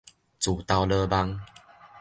[0.39, 1.39] 自投羅網